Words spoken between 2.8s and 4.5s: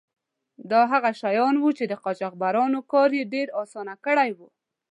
کار یې ډیر آسانه کړی و.